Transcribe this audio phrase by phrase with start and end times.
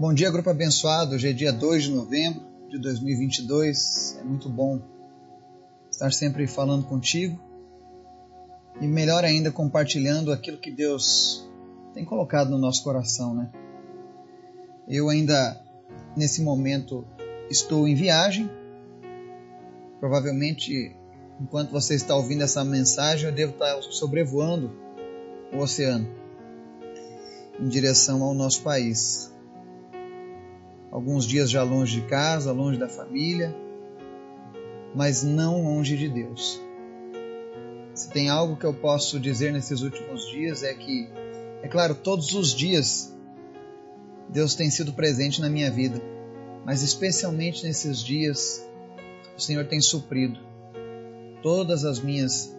[0.00, 1.16] Bom dia, grupo abençoado.
[1.16, 4.16] Hoje é dia 2 de novembro de 2022.
[4.20, 4.80] É muito bom
[5.90, 7.36] estar sempre falando contigo
[8.80, 11.44] e melhor ainda compartilhando aquilo que Deus
[11.94, 13.50] tem colocado no nosso coração, né?
[14.86, 15.60] Eu ainda
[16.16, 17.04] nesse momento
[17.50, 18.48] estou em viagem.
[19.98, 20.94] Provavelmente
[21.40, 24.70] enquanto você está ouvindo essa mensagem, eu devo estar sobrevoando
[25.52, 26.08] o oceano
[27.58, 29.36] em direção ao nosso país
[30.98, 33.54] alguns dias já longe de casa, longe da família,
[34.92, 36.60] mas não longe de Deus.
[37.94, 41.08] Se tem algo que eu posso dizer nesses últimos dias é que,
[41.62, 43.16] é claro, todos os dias
[44.28, 46.02] Deus tem sido presente na minha vida,
[46.64, 48.68] mas especialmente nesses dias
[49.36, 50.40] o Senhor tem suprido
[51.44, 52.58] todas as minhas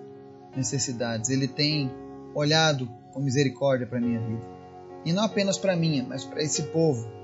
[0.55, 1.30] necessidades.
[1.30, 1.91] Ele tem
[2.33, 4.47] olhado com misericórdia para a minha vida.
[5.03, 7.19] E não apenas para a minha, mas para esse povo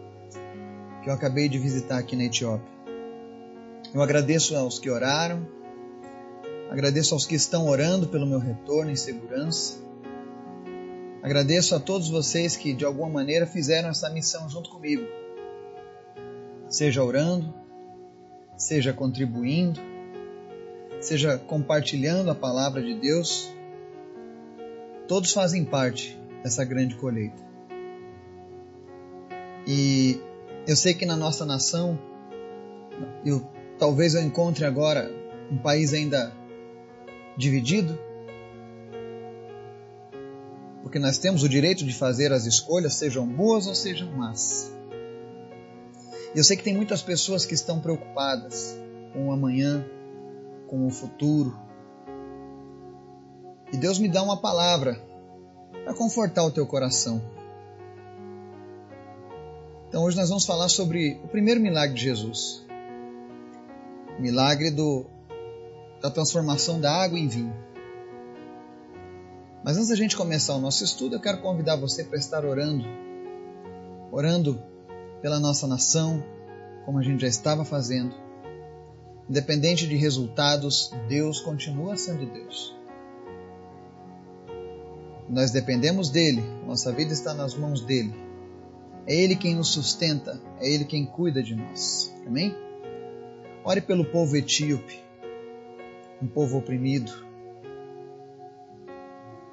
[1.05, 2.67] que eu acabei de visitar aqui na Etiópia.
[3.93, 5.47] Eu agradeço aos que oraram,
[6.71, 9.75] agradeço aos que estão orando pelo meu retorno em segurança.
[11.21, 15.05] Agradeço a todos vocês que de alguma maneira fizeram essa missão junto comigo.
[16.67, 17.53] Seja orando,
[18.57, 19.79] seja contribuindo,
[20.99, 23.53] seja compartilhando a palavra de Deus.
[25.07, 27.45] Todos fazem parte dessa grande colheita.
[29.67, 30.19] E
[30.68, 31.99] eu sei que na nossa nação,
[33.24, 35.12] eu, talvez eu encontre agora
[35.52, 36.34] um país ainda
[37.38, 37.98] dividido,
[40.82, 44.74] porque nós temos o direito de fazer as escolhas, sejam boas ou sejam más.
[46.34, 48.77] Eu sei que tem muitas pessoas que estão preocupadas
[49.13, 49.86] com o amanhã,
[50.68, 51.58] com o futuro.
[53.71, 55.02] E Deus me dá uma palavra
[55.84, 57.21] para confortar o teu coração.
[59.96, 62.65] Então hoje nós vamos falar sobre o primeiro milagre de Jesus.
[64.19, 65.06] O milagre do,
[66.02, 67.56] da transformação da água em vinho.
[69.64, 72.84] Mas antes da gente começar o nosso estudo, eu quero convidar você para estar orando.
[74.12, 74.62] Orando
[75.22, 76.22] pela nossa nação,
[76.84, 78.14] como a gente já estava fazendo.
[79.30, 82.75] Independente de resultados, Deus continua sendo Deus.
[85.30, 88.25] Nós dependemos dele, nossa vida está nas mãos dele.
[89.08, 92.14] É Ele quem nos sustenta, é Ele quem cuida de nós.
[92.26, 92.56] Amém?
[93.64, 95.00] Ore pelo povo etíope,
[96.22, 97.12] um povo oprimido.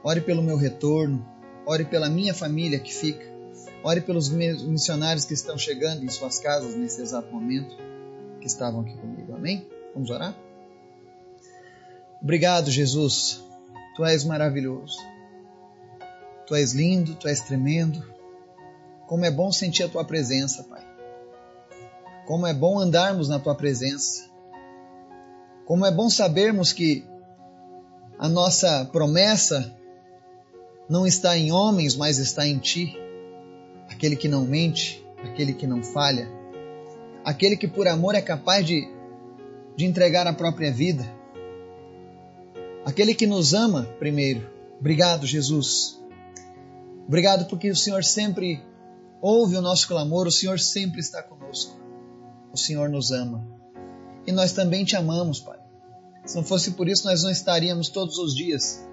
[0.05, 1.27] Ore pelo meu retorno,
[1.67, 3.31] ore pela minha família que fica.
[3.85, 7.77] Ore pelos missionários que estão chegando em suas casas nesse exato momento,
[8.41, 9.35] que estavam aqui comigo.
[9.35, 9.67] Amém?
[9.93, 10.37] Vamos orar?
[12.23, 13.45] Obrigado, Jesus.
[13.97, 14.97] Tu és maravilhoso.
[16.47, 18.12] Tu és lindo, tu és tremendo.
[19.13, 20.83] Como é bom sentir a tua presença, Pai.
[22.25, 24.25] Como é bom andarmos na tua presença.
[25.67, 27.05] Como é bom sabermos que
[28.19, 29.71] a nossa promessa
[30.89, 32.97] não está em homens, mas está em ti.
[33.91, 36.27] Aquele que não mente, aquele que não falha,
[37.23, 38.89] aquele que por amor é capaz de,
[39.77, 41.05] de entregar a própria vida,
[42.83, 44.51] aquele que nos ama primeiro.
[44.81, 46.03] Obrigado, Jesus.
[47.07, 48.72] Obrigado porque o Senhor sempre
[49.23, 51.81] ouve o nosso clamor, o Senhor sempre está conosco.
[52.53, 53.47] O Senhor nos ama.
[54.27, 55.59] E nós também te amamos, Pai.
[56.27, 58.85] Se não fosse por isso, nós não estaríamos todos os dias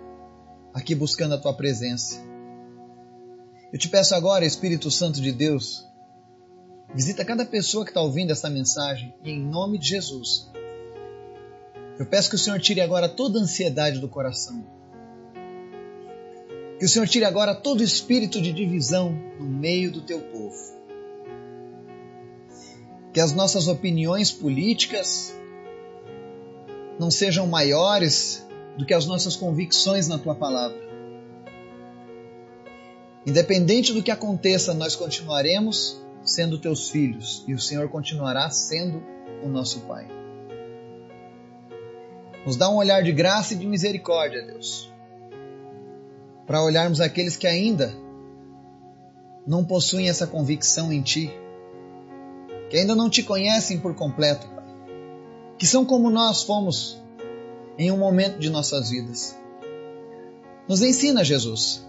[0.73, 2.21] aqui buscando a tua presença.
[3.73, 5.85] Eu te peço agora, Espírito Santo de Deus,
[6.93, 10.49] visita cada pessoa que está ouvindo esta mensagem e em nome de Jesus.
[11.99, 14.78] Eu peço que o Senhor tire agora toda a ansiedade do coração
[16.79, 20.55] que o Senhor tire agora todo espírito de divisão no meio do teu povo.
[23.11, 25.35] Que as nossas opiniões políticas
[26.97, 28.47] não sejam maiores
[28.77, 30.79] do que as nossas convicções na tua palavra.
[33.27, 39.03] Independente do que aconteça, nós continuaremos sendo teus filhos e o Senhor continuará sendo
[39.43, 40.07] o nosso Pai.
[42.45, 44.88] Nos dá um olhar de graça e de misericórdia, Deus
[46.49, 47.95] para olharmos aqueles que ainda
[49.45, 51.31] não possuem essa convicção em Ti,
[52.71, 54.49] que ainda não te conhecem por completo,
[55.59, 56.99] que são como nós fomos
[57.77, 59.37] em um momento de nossas vidas.
[60.67, 61.87] Nos ensina, Jesus,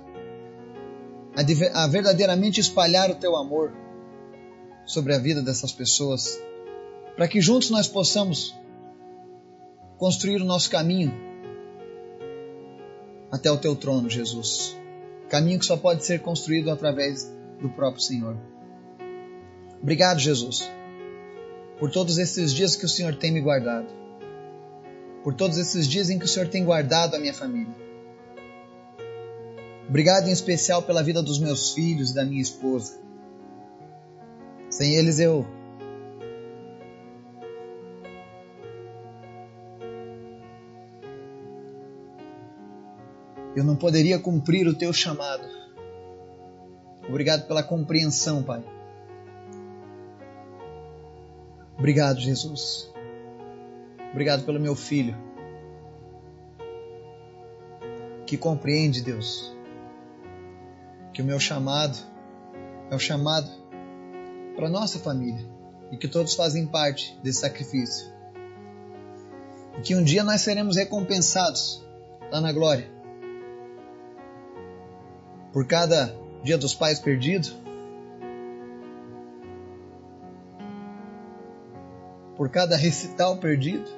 [1.72, 3.72] a verdadeiramente espalhar o Teu amor
[4.84, 6.38] sobre a vida dessas pessoas,
[7.16, 8.54] para que juntos nós possamos
[9.96, 11.29] construir o nosso caminho
[13.30, 14.76] até o teu trono, Jesus.
[15.28, 18.36] Caminho que só pode ser construído através do próprio Senhor.
[19.80, 20.68] Obrigado, Jesus,
[21.78, 23.88] por todos esses dias que o Senhor tem me guardado,
[25.22, 27.74] por todos esses dias em que o Senhor tem guardado a minha família.
[29.88, 33.00] Obrigado em especial pela vida dos meus filhos e da minha esposa.
[34.68, 35.46] Sem eles eu
[43.55, 45.44] eu não poderia cumprir o teu chamado.
[47.08, 48.62] Obrigado pela compreensão, Pai.
[51.76, 52.93] Obrigado, Jesus.
[54.12, 55.17] Obrigado pelo meu filho
[58.26, 59.52] que compreende, Deus,
[61.12, 61.99] que o meu chamado
[62.88, 63.50] é o chamado
[64.55, 65.44] para nossa família
[65.91, 68.12] e que todos fazem parte desse sacrifício.
[69.79, 71.85] E que um dia nós seremos recompensados
[72.31, 73.00] lá na glória
[75.52, 77.49] por cada dia dos pais perdido,
[82.37, 83.91] por cada recital perdido,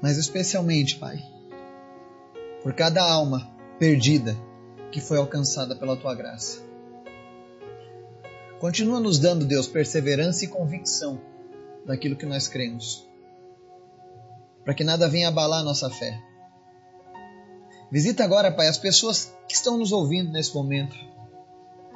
[0.00, 1.18] mas especialmente, Pai,
[2.62, 4.36] por cada alma perdida
[4.92, 6.62] que foi alcançada pela tua graça.
[8.60, 11.20] Continua nos dando, Deus, perseverança e convicção
[11.84, 13.08] daquilo que nós cremos,
[14.64, 16.33] para que nada venha abalar nossa fé
[17.94, 20.96] Visita agora, Pai, as pessoas que estão nos ouvindo nesse momento.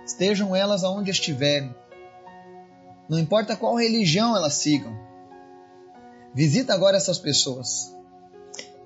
[0.07, 1.75] Estejam elas aonde estiverem.
[3.09, 4.97] Não importa qual religião elas sigam.
[6.33, 7.93] Visita agora essas pessoas.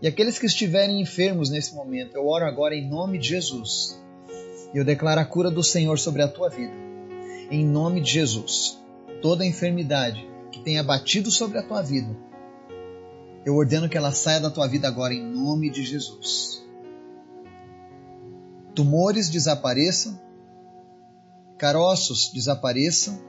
[0.00, 4.00] E aqueles que estiverem enfermos nesse momento, eu oro agora em nome de Jesus.
[4.72, 6.72] E eu declaro a cura do Senhor sobre a tua vida.
[7.50, 8.80] Em nome de Jesus.
[9.20, 12.16] Toda enfermidade que tenha batido sobre a tua vida,
[13.44, 16.62] eu ordeno que ela saia da tua vida agora em nome de Jesus
[18.74, 20.18] tumores desapareçam,
[21.58, 23.20] caroços desapareçam,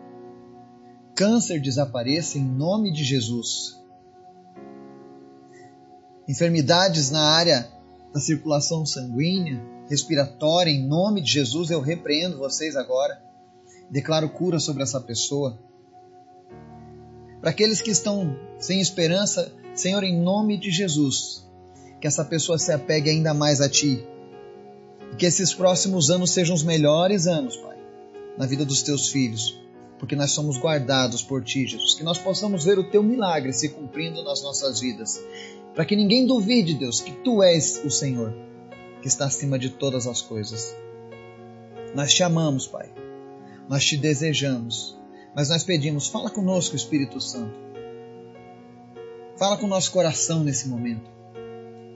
[1.16, 3.80] câncer desapareça em nome de Jesus.
[6.28, 7.70] Enfermidades na área
[8.14, 13.22] da circulação sanguínea, respiratória, em nome de Jesus, eu repreendo vocês agora.
[13.90, 15.60] Declaro cura sobre essa pessoa.
[17.42, 21.46] Para aqueles que estão sem esperança, Senhor, em nome de Jesus,
[22.00, 24.08] que essa pessoa se apegue ainda mais a Ti
[25.16, 27.78] que esses próximos anos sejam os melhores anos, Pai,
[28.38, 29.60] na vida dos teus filhos,
[30.00, 31.96] porque nós somos guardados por ti, Jesus.
[31.96, 35.22] Que nós possamos ver o teu milagre se cumprindo nas nossas vidas.
[35.74, 38.34] Para que ninguém duvide, Deus, que tu és o Senhor,
[39.02, 40.76] que está acima de todas as coisas.
[41.96, 42.92] Nós te amamos, Pai.
[43.70, 44.98] Nós te desejamos.
[45.36, 47.58] Mas nós pedimos, fala conosco, Espírito Santo.
[49.38, 51.14] Fala com o nosso coração nesse momento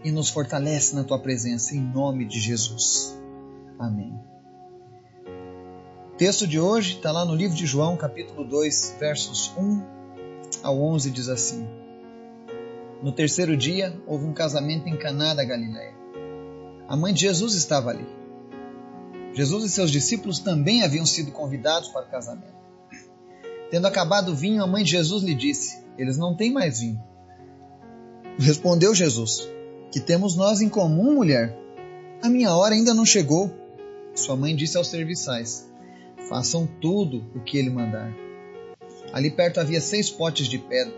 [0.07, 3.13] e nos fortalece na tua presença, em nome de Jesus.
[3.77, 4.17] Amém.
[6.13, 9.83] O texto de hoje está lá no livro de João, capítulo 2, versos 1
[10.63, 11.67] ao 11, diz assim:
[13.03, 15.93] No terceiro dia houve um casamento em Caná da Galiléia.
[16.87, 18.07] A mãe de Jesus estava ali.
[19.33, 22.55] Jesus e seus discípulos também haviam sido convidados para o casamento.
[23.69, 27.03] Tendo acabado o vinho, a mãe de Jesus lhe disse: Eles não têm mais vinho.
[28.39, 29.56] Respondeu Jesus:
[29.91, 31.57] que temos nós em comum, mulher?
[32.21, 33.51] A minha hora ainda não chegou.
[34.15, 35.69] Sua mãe disse aos serviçais:
[36.27, 38.11] Façam tudo o que ele mandar.
[39.13, 40.93] Ali perto havia seis potes de pedra,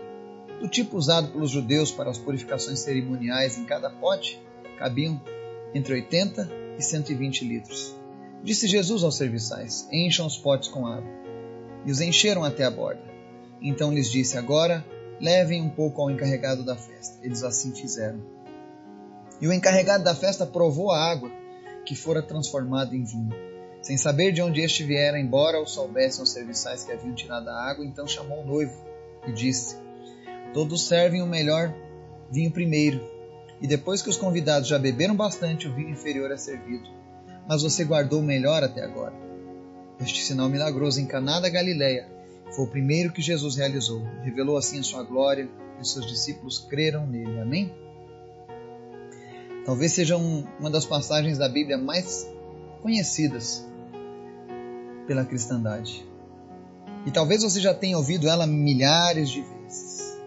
[0.60, 3.56] do tipo usado pelos judeus para as purificações cerimoniais.
[3.58, 4.40] Em cada pote
[4.78, 5.20] cabiam
[5.74, 7.94] entre 80 e 120 litros.
[8.42, 11.10] Disse Jesus aos serviçais: Encham os potes com água.
[11.84, 13.02] E os encheram até a borda.
[13.60, 14.84] Então lhes disse: Agora
[15.20, 17.18] levem um pouco ao encarregado da festa.
[17.22, 18.39] Eles assim fizeram.
[19.40, 21.30] E o encarregado da festa provou a água,
[21.84, 23.34] que fora transformada em vinho.
[23.82, 27.70] Sem saber de onde este viera, embora o soubessem os serviçais que haviam tirado a
[27.70, 28.76] água, então chamou o noivo
[29.26, 29.76] e disse:
[30.52, 31.74] Todos servem o melhor
[32.30, 33.00] vinho primeiro,
[33.60, 36.88] e depois que os convidados já beberam bastante, o vinho inferior é servido.
[37.48, 39.14] Mas você guardou o melhor até agora.
[39.98, 42.06] Este sinal milagroso em Caná da Galileia
[42.52, 44.02] foi o primeiro que Jesus realizou.
[44.22, 47.40] Revelou assim a sua glória e os seus discípulos creram nele.
[47.40, 47.72] Amém?
[49.64, 52.28] Talvez seja um, uma das passagens da Bíblia mais
[52.82, 53.66] conhecidas
[55.06, 56.06] pela cristandade.
[57.06, 60.18] E talvez você já tenha ouvido ela milhares de vezes.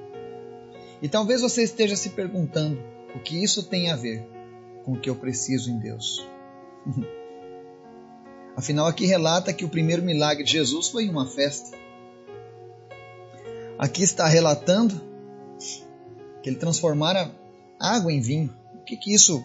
[1.01, 2.79] E talvez você esteja se perguntando
[3.15, 4.25] o que isso tem a ver
[4.83, 6.27] com o que eu preciso em Deus.
[8.55, 11.75] Afinal, aqui relata que o primeiro milagre de Jesus foi em uma festa.
[13.77, 15.01] Aqui está relatando
[16.41, 17.31] que ele transformara
[17.79, 18.53] água em vinho.
[18.83, 19.41] O que, que isso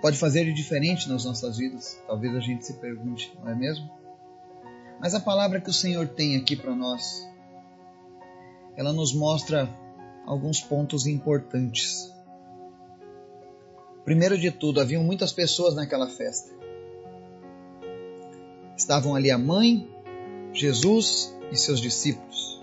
[0.00, 2.02] pode fazer de diferente nas nossas vidas?
[2.06, 3.90] Talvez a gente se pergunte, não é mesmo?
[4.98, 7.28] Mas a palavra que o Senhor tem aqui para nós,
[8.74, 9.68] ela nos mostra
[10.24, 12.10] alguns pontos importantes.
[14.02, 16.50] Primeiro de tudo, haviam muitas pessoas naquela festa.
[18.74, 19.86] Estavam ali a mãe,
[20.54, 22.62] Jesus e seus discípulos.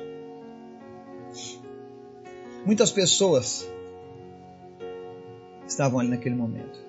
[2.65, 3.69] Muitas pessoas
[5.75, 6.79] estavam ali naquele momento.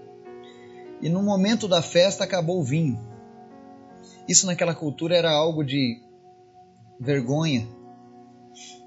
[1.02, 2.98] E no momento da festa acabou o vinho.
[4.28, 6.00] Isso naquela cultura era algo de
[6.98, 7.68] vergonha,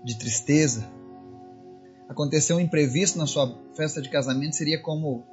[0.04, 0.90] de tristeza.
[2.08, 5.28] Aconteceu um imprevisto na sua festa de casamento, seria como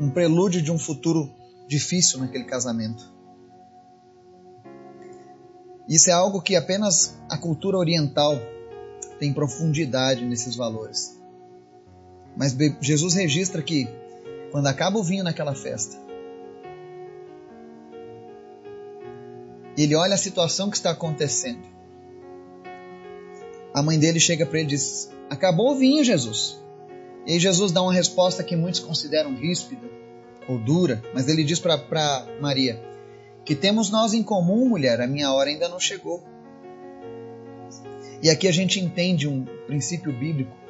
[0.00, 1.34] um prelúdio de um futuro
[1.68, 3.14] difícil naquele casamento.
[5.88, 8.34] Isso é algo que apenas a cultura oriental
[9.18, 11.16] tem profundidade nesses valores.
[12.36, 13.88] Mas Jesus registra que
[14.50, 15.96] quando acaba o vinho naquela festa,
[19.76, 21.66] ele olha a situação que está acontecendo.
[23.72, 26.60] A mãe dele chega para ele e diz: Acabou o vinho, Jesus.
[27.26, 29.86] E aí Jesus dá uma resposta que muitos consideram ríspida
[30.48, 32.82] ou dura, mas ele diz para Maria:
[33.44, 36.22] Que temos nós em comum, mulher, a minha hora ainda não chegou.
[38.22, 40.65] E aqui a gente entende um princípio bíblico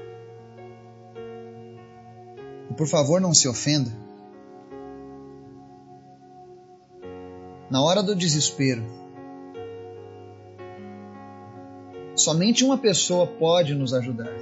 [2.77, 3.91] por favor, não se ofenda.
[7.71, 8.83] Na hora do desespero,
[12.15, 14.33] somente uma pessoa pode nos ajudar.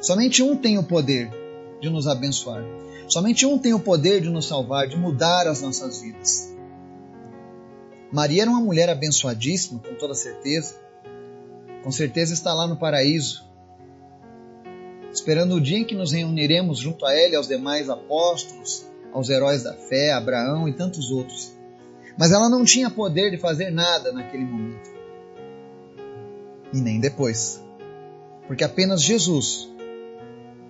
[0.00, 1.30] Somente um tem o poder
[1.80, 2.62] de nos abençoar.
[3.08, 6.54] Somente um tem o poder de nos salvar, de mudar as nossas vidas.
[8.12, 10.74] Maria era uma mulher abençoadíssima, com toda certeza.
[11.82, 13.49] Com certeza está lá no paraíso,
[15.12, 19.62] esperando o dia em que nos reuniremos junto a Ele aos demais apóstolos, aos heróis
[19.62, 21.52] da fé, Abraão e tantos outros.
[22.18, 24.90] Mas ela não tinha poder de fazer nada naquele momento.
[26.72, 27.62] E nem depois.
[28.46, 29.68] Porque apenas Jesus,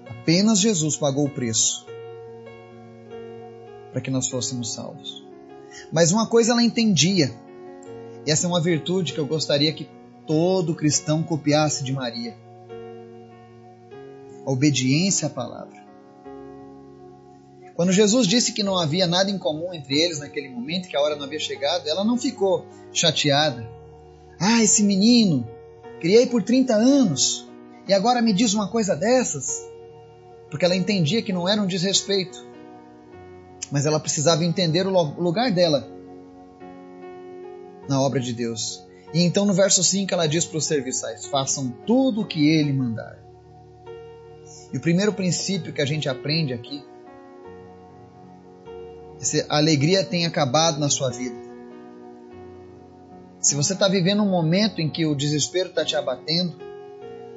[0.06, 1.87] apenas Jesus pagou o preço
[3.92, 5.25] para que nós fôssemos salvos.
[5.92, 7.35] Mas uma coisa ela entendia,
[8.25, 9.88] e essa é uma virtude que eu gostaria que
[10.26, 12.37] todo cristão copiasse de Maria
[14.44, 15.80] a obediência à palavra.
[17.75, 21.00] Quando Jesus disse que não havia nada em comum entre eles naquele momento, que a
[21.00, 23.66] hora não havia chegado, ela não ficou chateada.
[24.38, 25.49] Ah, esse menino,
[25.99, 27.49] criei por 30 anos
[27.88, 29.66] e agora me diz uma coisa dessas?
[30.50, 32.47] Porque ela entendia que não era um desrespeito,
[33.70, 35.88] mas ela precisava entender o lugar dela
[37.88, 38.85] na obra de Deus.
[39.14, 42.73] E então no verso 5 ela diz para os serviçais: façam tudo o que ele
[42.73, 43.29] mandar.
[44.72, 46.82] E o primeiro princípio que a gente aprende aqui
[49.20, 51.36] é se a alegria tem acabado na sua vida.
[53.40, 56.56] Se você está vivendo um momento em que o desespero está te abatendo,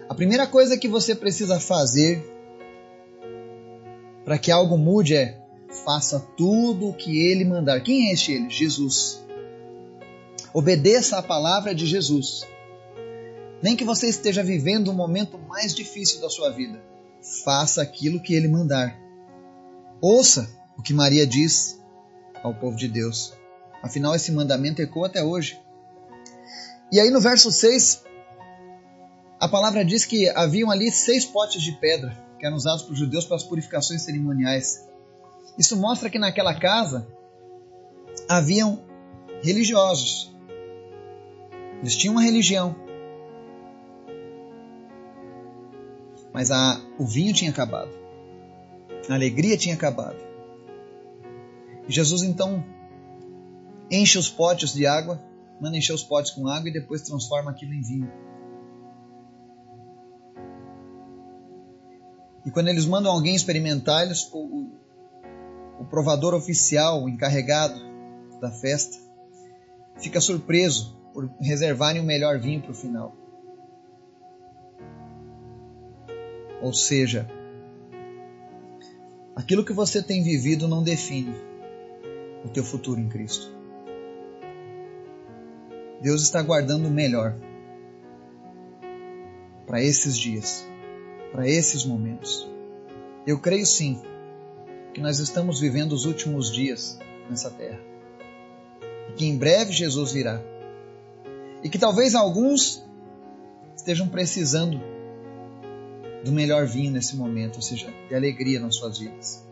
[0.07, 2.23] a primeira coisa que você precisa fazer
[4.23, 5.41] para que algo mude é
[5.85, 7.81] faça tudo o que ele mandar.
[7.81, 8.49] Quem é este ele?
[8.49, 9.23] Jesus.
[10.53, 12.45] Obedeça a palavra de Jesus.
[13.61, 16.92] Nem que você esteja vivendo o momento mais difícil da sua vida
[17.43, 18.97] faça aquilo que ele mandar.
[20.01, 21.81] Ouça o que Maria diz
[22.43, 23.33] ao povo de Deus.
[23.81, 25.59] Afinal, esse mandamento ecoa até hoje.
[26.91, 28.03] E aí no verso 6,
[29.39, 33.23] a palavra diz que haviam ali seis potes de pedra que eram usados por judeus
[33.25, 34.85] para as purificações cerimoniais.
[35.57, 37.07] Isso mostra que naquela casa
[38.27, 38.83] haviam
[39.41, 40.35] religiosos.
[41.79, 42.75] Eles tinham uma religião.
[46.33, 47.91] Mas a, o vinho tinha acabado.
[49.07, 50.17] A alegria tinha acabado.
[51.87, 52.63] E Jesus então
[53.91, 55.21] enche os potes de água,
[55.61, 58.11] manda encher os potes com água e depois transforma aquilo em vinho.
[62.45, 64.71] E quando eles mandam alguém experimentar, eles, o, o,
[65.81, 67.79] o provador oficial, o encarregado
[68.41, 68.97] da festa,
[69.97, 73.22] fica surpreso por reservarem o melhor vinho para o final.
[76.63, 77.29] Ou seja,
[79.35, 81.35] aquilo que você tem vivido não define
[82.45, 83.51] o teu futuro em Cristo.
[86.01, 87.35] Deus está guardando o melhor
[89.67, 90.65] para esses dias,
[91.33, 92.49] para esses momentos.
[93.27, 94.01] Eu creio sim
[94.93, 96.97] que nós estamos vivendo os últimos dias
[97.29, 97.79] nessa terra.
[99.09, 100.41] E que em breve Jesus virá.
[101.61, 102.81] E que talvez alguns
[103.75, 104.92] estejam precisando
[106.23, 109.45] do melhor vinho nesse momento, ou seja, de alegria nas suas vidas.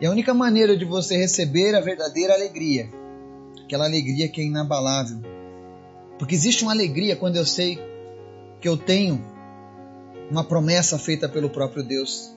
[0.00, 2.90] E a única maneira de você receber a verdadeira alegria,
[3.64, 5.20] aquela alegria que é inabalável,
[6.18, 7.78] porque existe uma alegria quando eu sei
[8.60, 9.24] que eu tenho
[10.30, 12.34] uma promessa feita pelo próprio Deus.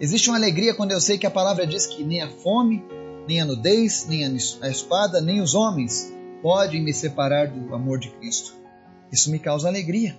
[0.00, 2.84] Existe uma alegria quando eu sei que a palavra diz que nem a fome,
[3.28, 6.12] nem a nudez, nem a espada, nem os homens
[6.42, 8.54] podem me separar do amor de Cristo.
[9.12, 10.16] Isso me causa alegria.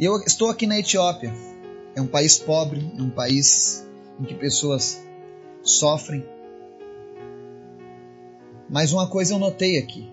[0.00, 1.30] Eu estou aqui na Etiópia
[1.94, 3.86] é um país pobre, é um país
[4.18, 4.98] em que pessoas
[5.62, 6.26] sofrem.
[8.66, 10.10] Mas uma coisa eu notei aqui,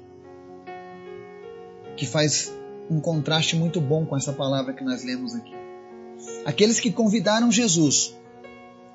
[1.95, 2.53] que faz
[2.89, 5.53] um contraste muito bom com essa palavra que nós lemos aqui.
[6.43, 8.13] Aqueles que convidaram Jesus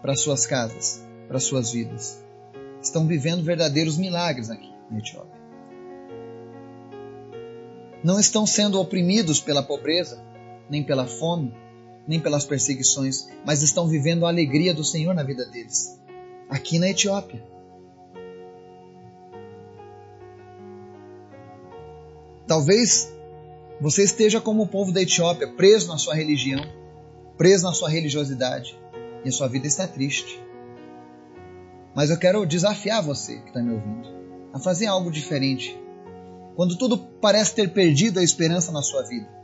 [0.02, 2.22] para suas casas, para suas vidas,
[2.82, 5.40] estão vivendo verdadeiros milagres aqui na Etiópia.
[8.04, 10.31] Não estão sendo oprimidos pela pobreza,
[10.72, 11.54] nem pela fome,
[12.08, 16.00] nem pelas perseguições, mas estão vivendo a alegria do Senhor na vida deles,
[16.48, 17.44] aqui na Etiópia.
[22.46, 23.12] Talvez
[23.78, 26.64] você esteja como o povo da Etiópia, preso na sua religião,
[27.36, 28.74] preso na sua religiosidade,
[29.22, 30.42] e a sua vida está triste.
[31.94, 34.08] Mas eu quero desafiar você que está me ouvindo
[34.54, 35.78] a fazer algo diferente.
[36.56, 39.41] Quando tudo parece ter perdido a esperança na sua vida,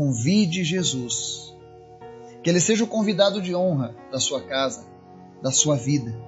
[0.00, 1.54] Convide Jesus.
[2.42, 4.86] Que ele seja o convidado de honra da sua casa,
[5.42, 6.18] da sua vida.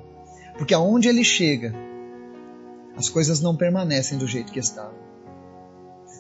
[0.59, 1.75] Porque aonde ele chega,
[2.95, 4.99] as coisas não permanecem do jeito que estavam.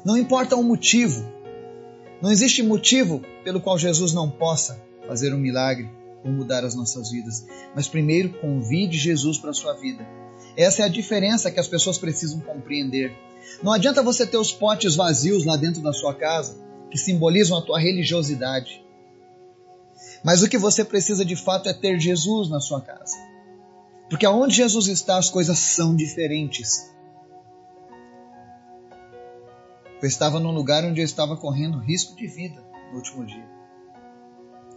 [0.03, 1.31] Não importa o motivo,
[2.23, 5.91] não existe motivo pelo qual Jesus não possa fazer um milagre
[6.25, 7.47] ou mudar as nossas vidas.
[7.77, 10.03] Mas primeiro, convide Jesus para a sua vida.
[10.57, 13.13] Essa é a diferença que as pessoas precisam compreender.
[13.63, 17.63] Não adianta você ter os potes vazios lá dentro da sua casa que simbolizam a
[17.63, 18.85] tua religiosidade.
[20.23, 23.17] Mas o que você precisa de fato é ter Jesus na sua casa.
[24.11, 26.93] Porque aonde Jesus está, as coisas são diferentes.
[30.03, 33.49] Eu estava num lugar onde eu estava correndo risco de vida no último dia.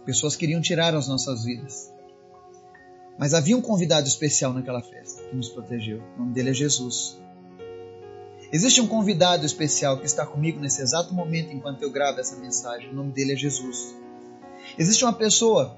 [0.06, 1.92] Pessoas queriam tirar as nossas vidas.
[3.18, 6.02] Mas havia um convidado especial naquela festa que nos protegeu.
[6.14, 7.18] O nome dele é Jesus.
[8.52, 12.90] Existe um convidado especial que está comigo nesse exato momento enquanto eu gravo essa mensagem.
[12.90, 13.94] O nome dele é Jesus.
[14.78, 15.76] Existe uma pessoa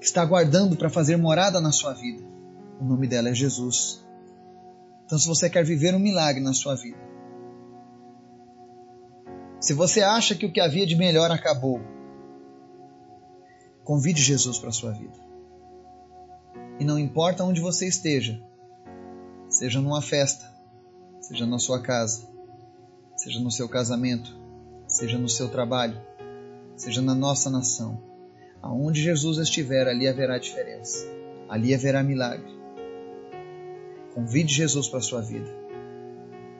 [0.00, 2.22] que está aguardando para fazer morada na sua vida.
[2.80, 4.04] O nome dela é Jesus.
[5.04, 6.98] Então, se você quer viver um milagre na sua vida,
[9.60, 11.80] se você acha que o que havia de melhor acabou,
[13.84, 15.14] convide Jesus para a sua vida.
[16.78, 18.40] E não importa onde você esteja,
[19.56, 20.44] seja numa festa,
[21.18, 22.28] seja na sua casa,
[23.16, 24.36] seja no seu casamento,
[24.86, 25.98] seja no seu trabalho,
[26.76, 28.02] seja na nossa nação.
[28.60, 31.06] Aonde Jesus estiver, ali haverá diferença,
[31.48, 32.54] ali haverá milagre.
[34.14, 35.48] Convide Jesus para a sua vida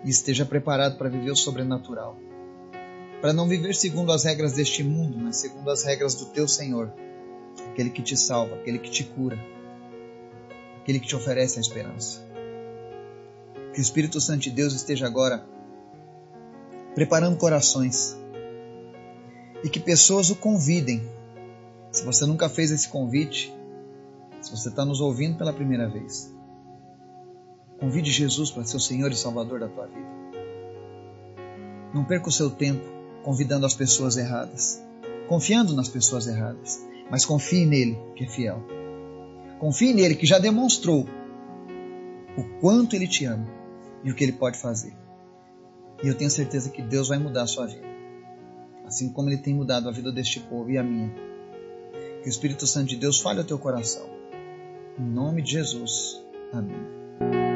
[0.03, 2.19] e esteja preparado para viver o sobrenatural.
[3.21, 6.95] Para não viver segundo as regras deste mundo, mas segundo as regras do teu Senhor,
[7.73, 9.39] aquele que te salva, aquele que te cura,
[10.81, 12.25] aquele que te oferece a esperança.
[13.77, 15.47] Que o Espírito Santo de Deus esteja agora
[16.95, 18.17] preparando corações
[19.63, 21.07] e que pessoas o convidem.
[21.93, 23.55] Se você nunca fez esse convite,
[24.41, 26.35] se você está nos ouvindo pela primeira vez,
[27.79, 30.09] convide Jesus para ser o Senhor e Salvador da tua vida.
[31.93, 32.83] Não perca o seu tempo
[33.23, 34.83] convidando as pessoas erradas,
[35.29, 38.65] confiando nas pessoas erradas, mas confie nele, que é fiel.
[39.59, 41.07] Confie nele, que já demonstrou
[42.39, 43.56] o quanto ele te ama
[44.07, 44.95] e o que ele pode fazer.
[46.03, 47.85] E eu tenho certeza que Deus vai mudar a sua vida,
[48.87, 51.13] assim como ele tem mudado a vida deste povo e a minha.
[52.23, 54.09] Que o Espírito Santo de Deus fale ao teu coração.
[54.97, 56.25] Em nome de Jesus.
[56.53, 57.56] Amém.